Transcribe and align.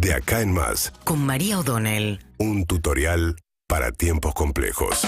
De 0.00 0.14
acá 0.14 0.42
en 0.42 0.52
más, 0.52 0.92
con 1.02 1.26
María 1.26 1.58
O'Donnell. 1.58 2.24
un 2.38 2.66
tutorial 2.66 3.34
para 3.66 3.90
tiempos 3.90 4.32
complejos. 4.32 5.00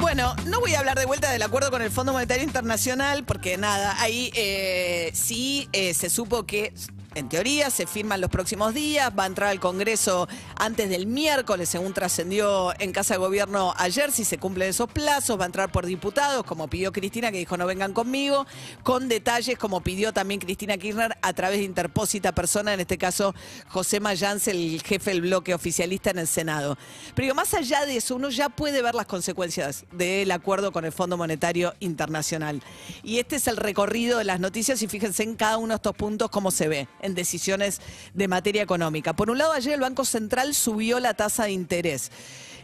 Bueno, 0.00 0.34
no 0.46 0.58
voy 0.58 0.74
a 0.74 0.80
hablar 0.80 0.98
de 0.98 1.06
vuelta 1.06 1.30
del 1.30 1.40
acuerdo 1.42 1.70
con 1.70 1.80
el 1.80 1.92
Fondo 1.92 2.12
Monetario 2.12 2.42
Internacional 2.42 3.22
porque 3.24 3.56
nada, 3.56 3.94
ahí 4.00 4.32
eh, 4.34 5.12
sí 5.14 5.68
eh, 5.72 5.94
se 5.94 6.10
supo 6.10 6.46
que 6.46 6.74
en 7.14 7.28
teoría 7.28 7.70
se 7.70 7.86
firman 7.86 8.20
los 8.20 8.30
próximos 8.30 8.74
días, 8.74 9.12
va 9.16 9.24
a 9.24 9.26
entrar 9.26 9.50
al 9.50 9.60
Congreso 9.60 10.28
antes 10.56 10.88
del 10.88 11.06
miércoles, 11.06 11.68
según 11.68 11.92
trascendió 11.92 12.72
en 12.80 12.92
Casa 12.92 13.14
de 13.14 13.18
Gobierno 13.18 13.74
ayer, 13.76 14.10
si 14.12 14.24
se 14.24 14.38
cumplen 14.38 14.70
esos 14.70 14.90
plazos, 14.90 15.38
va 15.38 15.44
a 15.44 15.46
entrar 15.46 15.70
por 15.70 15.86
diputados, 15.86 16.44
como 16.44 16.68
pidió 16.68 16.92
Cristina, 16.92 17.30
que 17.30 17.38
dijo 17.38 17.56
no 17.56 17.66
vengan 17.66 17.92
conmigo, 17.92 18.46
con 18.82 19.08
detalles 19.08 19.58
como 19.58 19.80
pidió 19.80 20.12
también 20.12 20.40
Cristina 20.40 20.76
Kirchner 20.76 21.16
a 21.22 21.32
través 21.32 21.58
de 21.58 21.64
interpósita 21.64 22.32
persona, 22.32 22.74
en 22.74 22.80
este 22.80 22.98
caso 22.98 23.34
José 23.68 24.00
Mayans, 24.00 24.48
el 24.48 24.82
jefe 24.82 25.10
del 25.10 25.22
bloque 25.22 25.54
oficialista 25.54 26.10
en 26.10 26.18
el 26.18 26.26
Senado. 26.26 26.76
Pero 27.14 27.26
digo, 27.26 27.34
más 27.34 27.54
allá 27.54 27.86
de 27.86 27.96
eso, 27.96 28.16
uno 28.16 28.30
ya 28.30 28.48
puede 28.48 28.82
ver 28.82 28.94
las 28.94 29.06
consecuencias 29.06 29.84
del 29.92 30.30
acuerdo 30.30 30.72
con 30.72 30.84
el 30.84 30.92
Fondo 30.92 31.16
Monetario 31.16 31.74
Internacional. 31.80 32.62
Y 33.02 33.18
este 33.18 33.36
es 33.36 33.46
el 33.46 33.56
recorrido 33.56 34.18
de 34.18 34.24
las 34.24 34.40
noticias 34.40 34.82
y 34.82 34.88
fíjense 34.88 35.22
en 35.22 35.36
cada 35.36 35.58
uno 35.58 35.68
de 35.68 35.76
estos 35.76 35.94
puntos 35.94 36.30
cómo 36.30 36.50
se 36.50 36.68
ve 36.68 36.88
en 37.04 37.14
decisiones 37.14 37.80
de 38.14 38.28
materia 38.28 38.62
económica. 38.62 39.14
Por 39.14 39.30
un 39.30 39.38
lado, 39.38 39.52
ayer 39.52 39.74
el 39.74 39.80
Banco 39.80 40.04
Central 40.04 40.54
subió 40.54 40.98
la 41.00 41.14
tasa 41.14 41.44
de 41.44 41.52
interés. 41.52 42.10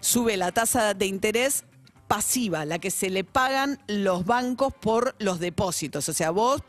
Sube 0.00 0.36
la 0.36 0.50
tasa 0.50 0.94
de 0.94 1.06
interés 1.06 1.64
pasiva, 2.10 2.64
la 2.64 2.80
que 2.80 2.90
se 2.90 3.08
le 3.08 3.22
pagan 3.22 3.78
los 3.86 4.26
bancos 4.26 4.74
por 4.74 5.14
los 5.20 5.38
depósitos. 5.38 6.08
O 6.08 6.12
sea, 6.12 6.32
vos 6.32 6.60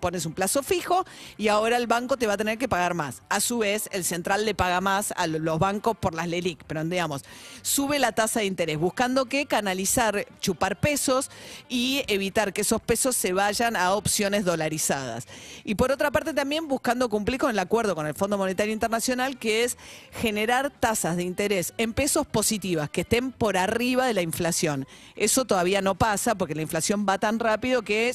pones 0.00 0.26
un 0.26 0.32
plazo 0.34 0.64
fijo 0.64 1.04
y 1.38 1.46
ahora 1.46 1.76
el 1.76 1.86
banco 1.86 2.16
te 2.16 2.26
va 2.26 2.32
a 2.32 2.36
tener 2.36 2.58
que 2.58 2.68
pagar 2.68 2.94
más. 2.94 3.22
A 3.28 3.38
su 3.38 3.58
vez, 3.58 3.88
el 3.92 4.02
central 4.02 4.44
le 4.44 4.56
paga 4.56 4.80
más 4.80 5.14
a 5.16 5.28
los 5.28 5.60
bancos 5.60 5.96
por 5.96 6.14
las 6.14 6.26
LELIC. 6.26 6.64
Pero 6.66 6.82
digamos, 6.82 7.22
sube 7.62 8.00
la 8.00 8.10
tasa 8.10 8.40
de 8.40 8.46
interés, 8.46 8.76
buscando 8.76 9.26
que 9.26 9.46
canalizar, 9.46 10.26
chupar 10.40 10.80
pesos 10.80 11.30
y 11.68 12.02
evitar 12.08 12.52
que 12.52 12.62
esos 12.62 12.82
pesos 12.82 13.14
se 13.14 13.32
vayan 13.32 13.76
a 13.76 13.92
opciones 13.92 14.44
dolarizadas. 14.44 15.28
Y 15.62 15.76
por 15.76 15.92
otra 15.92 16.10
parte 16.10 16.34
también 16.34 16.66
buscando 16.66 17.08
cumplir 17.08 17.38
con 17.38 17.52
el 17.52 17.58
acuerdo 17.60 17.94
con 17.94 18.08
el 18.08 18.14
Fondo 18.14 18.36
Monetario 18.36 18.72
Internacional, 18.72 19.38
que 19.38 19.62
es 19.62 19.78
generar 20.20 20.72
tasas 20.72 21.16
de 21.16 21.22
interés 21.22 21.72
en 21.78 21.92
pesos 21.92 22.26
positivas, 22.26 22.90
que 22.90 23.02
estén 23.02 23.30
por 23.30 23.56
arriba 23.56 24.06
de 24.06 24.14
la 24.14 24.22
inflación. 24.22 24.71
Eso 25.16 25.44
todavía 25.44 25.80
no 25.82 25.94
pasa 25.94 26.34
porque 26.34 26.54
la 26.54 26.62
inflación 26.62 27.06
va 27.08 27.18
tan 27.18 27.38
rápido 27.38 27.82
que 27.82 28.14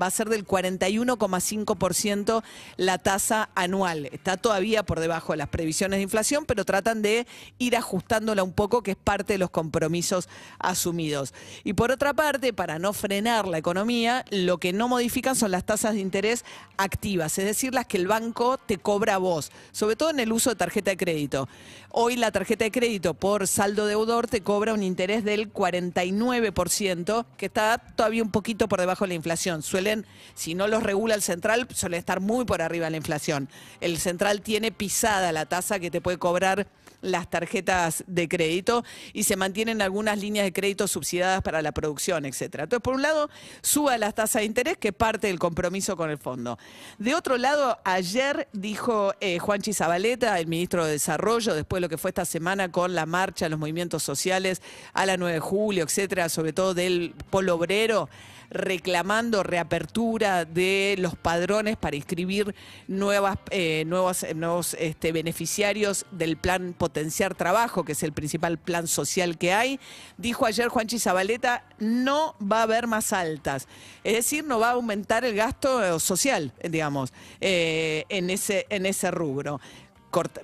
va 0.00 0.06
a 0.06 0.10
ser 0.10 0.28
del 0.28 0.46
41,5% 0.46 2.42
la 2.76 2.98
tasa 2.98 3.50
anual. 3.54 4.06
Está 4.12 4.36
todavía 4.36 4.84
por 4.84 5.00
debajo 5.00 5.32
de 5.32 5.38
las 5.38 5.48
previsiones 5.48 5.98
de 5.98 6.02
inflación, 6.02 6.44
pero 6.44 6.64
tratan 6.64 7.02
de 7.02 7.26
ir 7.58 7.76
ajustándola 7.76 8.42
un 8.42 8.52
poco, 8.52 8.82
que 8.82 8.92
es 8.92 8.96
parte 8.96 9.34
de 9.34 9.38
los 9.38 9.50
compromisos 9.50 10.28
asumidos. 10.58 11.34
Y 11.64 11.72
por 11.72 11.90
otra 11.90 12.14
parte, 12.14 12.52
para 12.52 12.78
no 12.78 12.92
frenar 12.92 13.46
la 13.46 13.58
economía, 13.58 14.24
lo 14.30 14.58
que 14.58 14.72
no 14.72 14.88
modifican 14.88 15.36
son 15.36 15.50
las 15.50 15.64
tasas 15.64 15.94
de 15.94 16.00
interés 16.00 16.44
activas, 16.76 17.38
es 17.38 17.44
decir, 17.44 17.74
las 17.74 17.86
que 17.86 17.96
el 17.96 18.06
banco 18.06 18.58
te 18.58 18.78
cobra 18.78 19.14
a 19.14 19.18
vos, 19.18 19.50
sobre 19.72 19.96
todo 19.96 20.10
en 20.10 20.20
el 20.20 20.32
uso 20.32 20.50
de 20.50 20.56
tarjeta 20.56 20.90
de 20.90 20.96
crédito. 20.96 21.48
Hoy 21.90 22.16
la 22.16 22.30
tarjeta 22.30 22.64
de 22.64 22.70
crédito 22.70 23.14
por 23.14 23.46
saldo 23.46 23.86
deudor 23.86 24.26
te 24.26 24.42
cobra 24.42 24.74
un 24.74 24.82
interés 24.82 25.24
del 25.24 25.48
49%, 25.92 27.26
que 27.36 27.46
está 27.46 27.78
todavía 27.78 28.22
un 28.22 28.30
poquito 28.30 28.68
por 28.68 28.80
debajo 28.80 29.04
de 29.04 29.08
la 29.08 29.14
inflación. 29.14 29.62
Suelen, 29.62 30.06
si 30.34 30.54
no 30.54 30.66
los 30.66 30.82
regula 30.82 31.14
el 31.14 31.22
central, 31.22 31.66
suele 31.74 31.96
estar 31.96 32.20
muy 32.20 32.44
por 32.44 32.62
arriba 32.62 32.86
de 32.86 32.92
la 32.92 32.96
inflación. 32.96 33.48
El 33.80 33.98
central 33.98 34.42
tiene 34.42 34.72
pisada 34.72 35.32
la 35.32 35.46
tasa 35.46 35.78
que 35.78 35.90
te 35.90 36.00
puede 36.00 36.18
cobrar 36.18 36.66
las 37.06 37.30
tarjetas 37.30 38.04
de 38.06 38.28
crédito 38.28 38.84
y 39.12 39.22
se 39.22 39.36
mantienen 39.36 39.80
algunas 39.80 40.18
líneas 40.18 40.44
de 40.44 40.52
crédito 40.52 40.88
subsidiadas 40.88 41.42
para 41.42 41.62
la 41.62 41.72
producción, 41.72 42.24
etcétera. 42.24 42.64
Entonces, 42.64 42.82
por 42.82 42.94
un 42.94 43.02
lado, 43.02 43.30
suba 43.62 43.96
las 43.98 44.14
tasas 44.14 44.40
de 44.40 44.46
interés, 44.46 44.76
que 44.76 44.92
parte 44.92 45.28
del 45.28 45.38
compromiso 45.38 45.96
con 45.96 46.10
el 46.10 46.18
fondo. 46.18 46.58
De 46.98 47.14
otro 47.14 47.36
lado, 47.38 47.78
ayer 47.84 48.48
dijo 48.52 49.14
eh, 49.20 49.38
Juanchi 49.38 49.72
Zabaleta, 49.72 50.38
el 50.38 50.46
ministro 50.46 50.84
de 50.84 50.92
Desarrollo, 50.92 51.54
después 51.54 51.78
de 51.78 51.82
lo 51.82 51.88
que 51.88 51.98
fue 51.98 52.10
esta 52.10 52.24
semana 52.24 52.70
con 52.70 52.94
la 52.94 53.06
marcha, 53.06 53.48
los 53.48 53.58
movimientos 53.58 54.02
sociales 54.02 54.60
a 54.92 55.06
la 55.06 55.16
9 55.16 55.34
de 55.34 55.40
julio, 55.40 55.84
etcétera, 55.84 56.28
sobre 56.28 56.52
todo 56.52 56.74
del 56.74 57.14
polo 57.30 57.54
obrero, 57.54 58.08
reclamando 58.50 59.42
reapertura 59.42 60.44
de 60.44 60.96
los 60.98 61.16
padrones 61.16 61.76
para 61.76 61.96
inscribir 61.96 62.54
nuevas, 62.86 63.38
eh, 63.50 63.84
nuevos, 63.86 64.24
nuevos 64.34 64.74
este, 64.78 65.12
beneficiarios 65.12 66.06
del 66.10 66.36
plan 66.36 66.74
Potenciar 66.96 67.34
Trabajo, 67.34 67.84
que 67.84 67.92
es 67.92 68.02
el 68.02 68.14
principal 68.14 68.56
plan 68.56 68.86
social 68.86 69.36
que 69.36 69.52
hay. 69.52 69.78
Dijo 70.16 70.46
ayer 70.46 70.68
Juanchi 70.68 70.98
Zabaleta, 70.98 71.62
no 71.78 72.34
va 72.40 72.60
a 72.60 72.62
haber 72.62 72.86
más 72.86 73.12
altas. 73.12 73.68
Es 74.02 74.14
decir, 74.14 74.44
no 74.44 74.58
va 74.58 74.70
a 74.70 74.72
aumentar 74.72 75.22
el 75.26 75.36
gasto 75.36 75.84
eh, 75.84 76.00
social, 76.00 76.54
digamos, 76.64 77.12
eh, 77.42 78.06
en, 78.08 78.30
ese, 78.30 78.64
en 78.70 78.86
ese 78.86 79.10
rubro. 79.10 79.60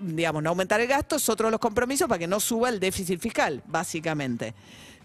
Digamos, 0.00 0.42
no 0.42 0.50
aumentar 0.50 0.78
el 0.82 0.88
gasto 0.88 1.16
es 1.16 1.26
otro 1.30 1.46
de 1.46 1.52
los 1.52 1.60
compromisos 1.60 2.06
para 2.06 2.18
que 2.18 2.26
no 2.26 2.38
suba 2.38 2.69
el 2.69 2.78
déficit 2.78 3.19
fiscal, 3.19 3.62
básicamente. 3.64 4.52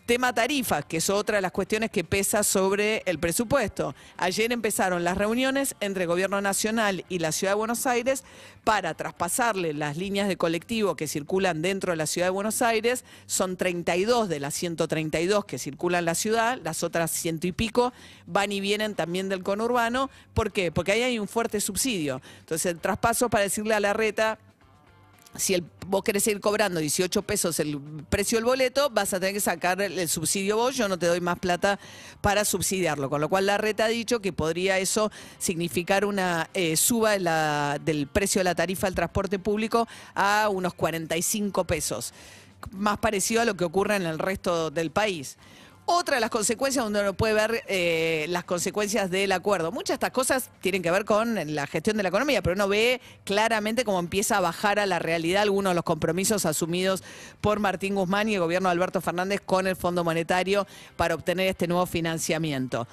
Tema 0.07 0.31
tarifas, 0.31 0.85
que 0.85 0.97
es 0.97 1.09
otra 1.09 1.35
de 1.35 1.41
las 1.41 1.51
cuestiones 1.51 1.91
que 1.91 2.05
pesa 2.05 2.41
sobre 2.41 3.03
el 3.05 3.19
presupuesto. 3.19 3.93
Ayer 4.15 4.53
empezaron 4.53 5.03
las 5.03 5.17
reuniones 5.17 5.75
entre 5.81 6.03
el 6.03 6.07
Gobierno 6.07 6.39
Nacional 6.39 7.03
y 7.09 7.19
la 7.19 7.33
Ciudad 7.33 7.51
de 7.51 7.57
Buenos 7.57 7.85
Aires 7.85 8.23
para 8.63 8.93
traspasarle 8.93 9.73
las 9.73 9.97
líneas 9.97 10.29
de 10.29 10.37
colectivo 10.37 10.95
que 10.95 11.09
circulan 11.09 11.61
dentro 11.61 11.91
de 11.91 11.97
la 11.97 12.07
Ciudad 12.07 12.27
de 12.27 12.31
Buenos 12.31 12.61
Aires. 12.61 13.03
Son 13.25 13.57
32 13.57 14.29
de 14.29 14.39
las 14.39 14.53
132 14.53 15.43
que 15.43 15.59
circulan 15.59 16.05
la 16.05 16.15
ciudad, 16.15 16.57
las 16.63 16.83
otras 16.83 17.11
ciento 17.11 17.45
y 17.45 17.51
pico 17.51 17.91
van 18.27 18.53
y 18.53 18.61
vienen 18.61 18.95
también 18.95 19.27
del 19.27 19.43
conurbano. 19.43 20.09
¿Por 20.33 20.53
qué? 20.53 20.71
Porque 20.71 20.93
ahí 20.93 21.01
hay 21.01 21.19
un 21.19 21.27
fuerte 21.27 21.59
subsidio. 21.59 22.21
Entonces 22.39 22.71
el 22.71 22.79
traspaso 22.79 23.27
para 23.27 23.43
decirle 23.43 23.73
a 23.73 23.81
la 23.81 23.91
reta, 23.91 24.39
si 25.35 25.53
el, 25.53 25.63
vos 25.87 26.03
querés 26.03 26.25
ir 26.27 26.39
cobrando 26.39 26.79
18 26.79 27.21
pesos 27.21 27.59
el 27.59 27.79
precio 28.09 28.37
del 28.37 28.45
boleto, 28.45 28.89
vas 28.89 29.13
a 29.13 29.19
tener 29.19 29.33
que 29.33 29.39
sacar 29.39 29.81
el, 29.81 30.07
subsidio 30.09 30.57
vos, 30.57 30.75
yo 30.75 30.87
no 30.87 30.97
te 30.97 31.05
doy 31.05 31.21
más 31.21 31.39
plata 31.39 31.79
para 32.21 32.45
subsidiarlo. 32.45 33.09
Con 33.09 33.21
lo 33.21 33.29
cual 33.29 33.45
la 33.45 33.57
reta 33.57 33.85
ha 33.85 33.89
dicho 33.89 34.19
que 34.19 34.33
podría 34.33 34.79
eso 34.79 35.11
significar 35.37 36.05
una 36.05 36.49
eh, 36.53 36.77
suba 36.77 37.17
del 37.79 38.07
precio 38.07 38.39
de 38.39 38.45
la 38.45 38.55
tarifa 38.55 38.87
del 38.87 38.95
transporte 38.95 39.39
público 39.39 39.87
a 40.15 40.49
unos 40.49 40.73
45 40.73 41.65
pesos, 41.65 42.13
más 42.71 42.97
parecido 42.97 43.41
a 43.41 43.45
lo 43.45 43.55
que 43.55 43.65
ocurre 43.65 43.95
en 43.95 44.05
el 44.05 44.19
resto 44.19 44.71
del 44.71 44.91
país. 44.91 45.37
Otra 45.89 46.15
de 46.15 46.21
las 46.21 46.29
consecuencias 46.29 46.83
donde 46.83 46.99
uno 46.99 47.13
puede 47.13 47.33
ver 47.33 47.63
eh, 47.65 48.25
las 48.27 48.43
consecuencias 48.43 49.09
del 49.09 49.31
acuerdo. 49.31 49.71
Muchas 49.71 49.87
de 49.87 49.93
estas 49.93 50.11
cosas 50.11 50.49
tienen 50.59 50.81
que 50.81 50.91
ver 50.91 51.05
con 51.05 51.55
la 51.55 51.65
gestión 51.65 51.95
de 51.95 52.03
la 52.03 52.09
economía, 52.09 52.41
pero 52.41 52.55
uno 52.55 52.67
ve 52.67 52.99
claramente 53.23 53.85
cómo 53.85 53.97
empieza 53.99 54.35
a 54.35 54.41
bajar 54.41 54.79
a 54.79 54.85
la 54.85 54.99
realidad 54.99 55.43
algunos 55.43 55.71
de 55.71 55.75
los 55.75 55.85
compromisos 55.85 56.45
asumidos 56.45 57.03
por 57.39 57.61
Martín 57.61 57.95
Guzmán 57.95 58.27
y 58.27 58.33
el 58.33 58.41
gobierno 58.41 58.67
de 58.67 58.73
Alberto 58.73 58.99
Fernández 58.99 59.39
con 59.45 59.65
el 59.65 59.77
Fondo 59.77 60.03
Monetario 60.03 60.67
para 60.97 61.15
obtener 61.15 61.47
este 61.47 61.69
nuevo 61.69 61.85
financiamiento. 61.85 62.85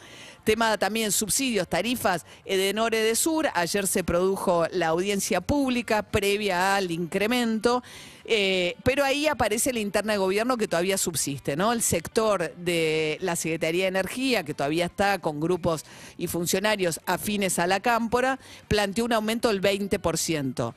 Tema 0.45 0.77
también 0.77 1.11
subsidios, 1.11 1.67
tarifas, 1.67 2.27
Edenor 2.45 2.95
Edesur. 2.95 3.49
Ayer 3.55 3.87
se 3.87 4.05
produjo 4.05 4.67
la 4.71 4.89
audiencia 4.89 5.41
pública 5.41 6.03
previa 6.03 6.77
al 6.77 6.91
incremento. 6.91 7.83
eh, 8.27 8.77
pero 8.85 9.05
ahí 9.05 9.27
aparece 9.27 9.73
la 9.73 9.81
interna 9.81 10.13
de 10.13 10.19
gobierno 10.19 10.57
que 10.57 10.69
todavía 10.69 10.97
subsiste, 10.99 11.57
¿no? 11.57 11.73
El 11.73 11.83
sector 11.83 12.55
de 12.57 12.84
la 13.21 13.37
Secretaría 13.37 13.85
de 13.85 13.89
Energía, 13.89 14.45
que 14.45 14.55
todavía 14.55 14.87
está 14.87 15.19
con 15.19 15.41
grupos 15.41 15.85
y 16.17 16.27
funcionarios 16.27 17.01
afines 17.07 17.59
a 17.59 17.67
la 17.67 17.81
cámpora, 17.81 18.39
planteó 18.69 19.05
un 19.05 19.13
aumento 19.13 19.49
del 19.49 19.61
20%. 19.61 20.75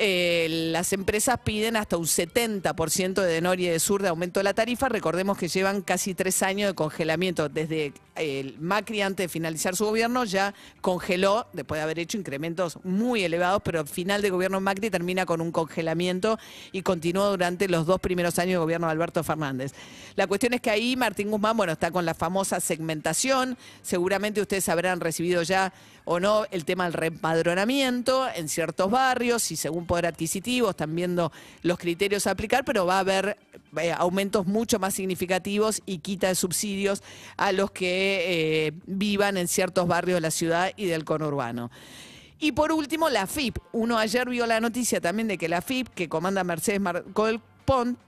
Eh, 0.00 0.46
las 0.70 0.92
empresas 0.92 1.40
piden 1.42 1.74
hasta 1.74 1.96
un 1.96 2.04
70% 2.04 3.20
de 3.20 3.32
Denor 3.32 3.58
y 3.58 3.66
de 3.66 3.80
Sur 3.80 4.00
de 4.00 4.08
aumento 4.08 4.38
de 4.38 4.44
la 4.44 4.54
tarifa. 4.54 4.88
Recordemos 4.88 5.36
que 5.36 5.48
llevan 5.48 5.82
casi 5.82 6.14
tres 6.14 6.40
años 6.44 6.68
de 6.68 6.74
congelamiento. 6.76 7.48
Desde 7.48 7.92
el 8.14 8.56
Macri, 8.60 9.02
antes 9.02 9.24
de 9.24 9.28
finalizar 9.28 9.74
su 9.74 9.86
gobierno, 9.86 10.24
ya 10.24 10.54
congeló, 10.80 11.48
después 11.52 11.80
de 11.80 11.82
haber 11.82 11.98
hecho 11.98 12.16
incrementos 12.16 12.78
muy 12.84 13.24
elevados, 13.24 13.60
pero 13.64 13.80
al 13.80 13.88
final 13.88 14.22
del 14.22 14.30
gobierno 14.30 14.60
Macri 14.60 14.88
termina 14.88 15.26
con 15.26 15.40
un 15.40 15.50
congelamiento 15.50 16.38
y 16.70 16.82
continuó 16.82 17.30
durante 17.30 17.66
los 17.66 17.84
dos 17.84 18.00
primeros 18.00 18.38
años 18.38 18.52
de 18.52 18.58
gobierno 18.58 18.86
de 18.86 18.92
Alberto 18.92 19.24
Fernández. 19.24 19.72
La 20.14 20.28
cuestión 20.28 20.54
es 20.54 20.60
que 20.60 20.70
ahí 20.70 20.94
Martín 20.94 21.28
Guzmán, 21.28 21.56
bueno, 21.56 21.72
está 21.72 21.90
con 21.90 22.06
la 22.06 22.14
famosa 22.14 22.60
segmentación. 22.60 23.58
Seguramente 23.82 24.40
ustedes 24.40 24.68
habrán 24.68 25.00
recibido 25.00 25.42
ya 25.42 25.72
o 26.04 26.20
no 26.20 26.46
el 26.50 26.64
tema 26.64 26.84
del 26.84 26.94
reempadronamiento 26.94 28.26
en 28.34 28.48
ciertos 28.48 28.90
barrios 28.90 29.50
y 29.50 29.56
según 29.56 29.86
poder 29.88 30.06
adquisitivo 30.06 30.70
están 30.70 30.94
viendo 30.94 31.32
los 31.62 31.78
criterios 31.78 32.28
a 32.28 32.30
aplicar, 32.30 32.64
pero 32.64 32.86
va 32.86 32.98
a 32.98 33.00
haber 33.00 33.36
eh, 33.80 33.90
aumentos 33.90 34.46
mucho 34.46 34.78
más 34.78 34.94
significativos 34.94 35.82
y 35.84 35.98
quita 35.98 36.28
de 36.28 36.36
subsidios 36.36 37.02
a 37.36 37.50
los 37.50 37.72
que 37.72 38.66
eh, 38.68 38.72
vivan 38.86 39.36
en 39.36 39.48
ciertos 39.48 39.88
barrios 39.88 40.18
de 40.18 40.20
la 40.20 40.30
ciudad 40.30 40.70
y 40.76 40.86
del 40.86 41.04
conurbano. 41.04 41.72
Y 42.38 42.52
por 42.52 42.70
último, 42.70 43.10
la 43.10 43.26
FIP. 43.26 43.58
Uno 43.72 43.98
ayer 43.98 44.28
vio 44.28 44.46
la 44.46 44.60
noticia 44.60 45.00
también 45.00 45.26
de 45.26 45.38
que 45.38 45.48
la 45.48 45.60
FIP, 45.60 45.88
que 45.88 46.08
comanda 46.08 46.44
Mercedes 46.44 46.80
Marcol 46.80 47.40
Pont, 47.64 47.98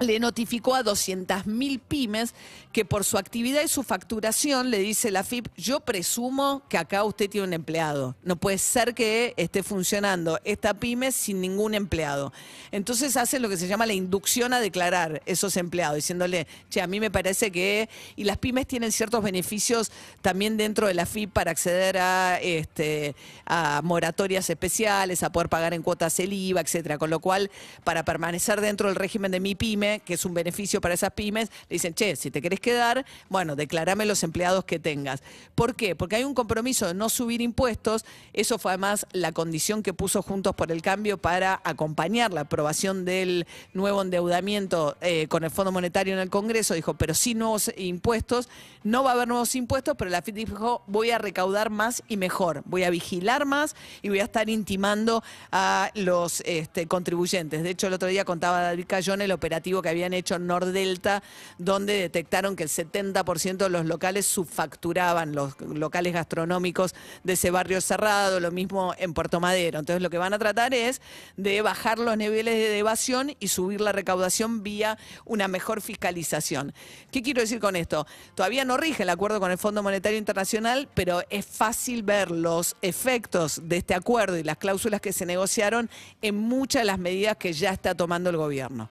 le 0.00 0.18
notificó 0.18 0.74
a 0.74 0.82
200.000 0.82 1.80
pymes 1.80 2.34
que 2.72 2.84
por 2.84 3.04
su 3.04 3.16
actividad 3.16 3.62
y 3.62 3.68
su 3.68 3.84
facturación 3.84 4.70
le 4.70 4.78
dice 4.78 5.12
la 5.12 5.22
FIP, 5.22 5.46
yo 5.56 5.80
presumo 5.80 6.62
que 6.68 6.78
acá 6.78 7.04
usted 7.04 7.30
tiene 7.30 7.46
un 7.46 7.52
empleado. 7.52 8.16
No 8.24 8.34
puede 8.34 8.58
ser 8.58 8.94
que 8.94 9.34
esté 9.36 9.62
funcionando 9.62 10.40
esta 10.44 10.74
pyme 10.74 11.12
sin 11.12 11.40
ningún 11.40 11.74
empleado. 11.74 12.32
Entonces 12.72 13.16
hace 13.16 13.38
lo 13.38 13.48
que 13.48 13.56
se 13.56 13.68
llama 13.68 13.86
la 13.86 13.92
inducción 13.92 14.52
a 14.52 14.58
declarar 14.58 15.22
esos 15.26 15.56
empleados, 15.56 15.96
diciéndole, 15.96 16.48
che, 16.70 16.82
a 16.82 16.88
mí 16.88 16.98
me 16.98 17.12
parece 17.12 17.52
que... 17.52 17.88
Y 18.16 18.24
las 18.24 18.38
pymes 18.38 18.66
tienen 18.66 18.90
ciertos 18.90 19.22
beneficios 19.22 19.92
también 20.22 20.56
dentro 20.56 20.88
de 20.88 20.94
la 20.94 21.06
FIP 21.06 21.32
para 21.32 21.52
acceder 21.52 21.98
a, 21.98 22.40
este, 22.40 23.14
a 23.46 23.80
moratorias 23.84 24.50
especiales, 24.50 25.22
a 25.22 25.30
poder 25.30 25.48
pagar 25.48 25.72
en 25.72 25.82
cuotas 25.82 26.18
el 26.18 26.32
IVA, 26.32 26.62
etcétera. 26.62 26.98
Con 26.98 27.10
lo 27.10 27.20
cual, 27.20 27.52
para 27.84 28.04
permanecer 28.04 28.60
dentro 28.60 28.88
del 28.88 28.96
régimen 28.96 29.30
de 29.30 29.38
mi 29.38 29.54
pyme, 29.54 29.83
que 30.04 30.14
es 30.14 30.24
un 30.24 30.34
beneficio 30.34 30.80
para 30.80 30.94
esas 30.94 31.12
pymes, 31.12 31.50
le 31.68 31.74
dicen, 31.74 31.94
che, 31.94 32.16
si 32.16 32.30
te 32.30 32.40
querés 32.40 32.60
quedar, 32.60 33.04
bueno, 33.28 33.56
declarame 33.56 34.06
los 34.06 34.22
empleados 34.22 34.64
que 34.64 34.78
tengas. 34.78 35.22
¿Por 35.54 35.74
qué? 35.74 35.94
Porque 35.94 36.16
hay 36.16 36.24
un 36.24 36.34
compromiso 36.34 36.86
de 36.86 36.94
no 36.94 37.08
subir 37.08 37.40
impuestos. 37.40 38.04
Eso 38.32 38.58
fue 38.58 38.72
además 38.72 39.06
la 39.12 39.32
condición 39.32 39.82
que 39.82 39.94
puso 39.94 40.22
Juntos 40.22 40.54
por 40.54 40.72
el 40.72 40.82
Cambio 40.82 41.18
para 41.18 41.60
acompañar 41.64 42.32
la 42.32 42.42
aprobación 42.42 43.04
del 43.04 43.46
nuevo 43.72 44.02
endeudamiento 44.02 44.96
eh, 45.00 45.26
con 45.28 45.44
el 45.44 45.50
Fondo 45.50 45.72
Monetario 45.72 46.14
en 46.14 46.20
el 46.20 46.30
Congreso. 46.30 46.74
Dijo, 46.74 46.94
pero 46.94 47.14
sí 47.14 47.34
nuevos 47.34 47.70
impuestos. 47.76 48.48
No 48.82 49.02
va 49.02 49.10
a 49.10 49.14
haber 49.14 49.28
nuevos 49.28 49.54
impuestos, 49.54 49.94
pero 49.98 50.10
la 50.10 50.22
FIT 50.22 50.34
dijo, 50.34 50.82
voy 50.86 51.10
a 51.10 51.18
recaudar 51.18 51.70
más 51.70 52.02
y 52.08 52.16
mejor. 52.16 52.62
Voy 52.66 52.84
a 52.84 52.90
vigilar 52.90 53.46
más 53.46 53.74
y 54.02 54.08
voy 54.08 54.20
a 54.20 54.24
estar 54.24 54.48
intimando 54.48 55.22
a 55.50 55.90
los 55.94 56.42
este, 56.42 56.86
contribuyentes. 56.86 57.62
De 57.62 57.70
hecho, 57.70 57.86
el 57.86 57.94
otro 57.94 58.08
día 58.08 58.24
contaba 58.24 58.60
David 58.60 58.86
Cayón 58.86 59.22
el 59.22 59.32
operativo 59.32 59.73
que 59.82 59.88
habían 59.88 60.12
hecho 60.12 60.36
en 60.36 60.46
Nordelta, 60.46 61.22
donde 61.58 61.94
detectaron 61.94 62.56
que 62.56 62.64
el 62.64 62.68
70% 62.68 63.56
de 63.56 63.68
los 63.68 63.86
locales 63.86 64.26
subfacturaban, 64.26 65.34
los 65.34 65.60
locales 65.60 66.12
gastronómicos 66.12 66.94
de 67.22 67.34
ese 67.34 67.50
barrio 67.50 67.80
cerrado, 67.80 68.40
lo 68.40 68.50
mismo 68.50 68.94
en 68.98 69.14
Puerto 69.14 69.40
Madero. 69.40 69.78
Entonces 69.78 70.02
lo 70.02 70.10
que 70.10 70.18
van 70.18 70.34
a 70.34 70.38
tratar 70.38 70.74
es 70.74 71.00
de 71.36 71.62
bajar 71.62 71.98
los 71.98 72.16
niveles 72.16 72.54
de 72.54 72.78
evasión 72.78 73.34
y 73.40 73.48
subir 73.48 73.80
la 73.80 73.92
recaudación 73.92 74.62
vía 74.62 74.98
una 75.24 75.48
mejor 75.48 75.80
fiscalización. 75.80 76.72
¿Qué 77.10 77.22
quiero 77.22 77.40
decir 77.40 77.60
con 77.60 77.76
esto? 77.76 78.06
Todavía 78.34 78.64
no 78.64 78.76
rige 78.76 79.02
el 79.04 79.10
acuerdo 79.10 79.40
con 79.40 79.50
el 79.50 79.58
Fondo 79.58 79.82
Monetario 79.82 80.18
Internacional, 80.18 80.88
pero 80.94 81.22
es 81.30 81.46
fácil 81.46 82.02
ver 82.02 82.30
los 82.30 82.76
efectos 82.82 83.60
de 83.64 83.76
este 83.78 83.94
acuerdo 83.94 84.38
y 84.38 84.42
las 84.42 84.58
cláusulas 84.58 85.00
que 85.00 85.12
se 85.12 85.26
negociaron 85.26 85.90
en 86.22 86.36
muchas 86.36 86.82
de 86.82 86.86
las 86.86 86.98
medidas 86.98 87.36
que 87.36 87.52
ya 87.52 87.70
está 87.70 87.94
tomando 87.94 88.30
el 88.30 88.36
gobierno. 88.36 88.90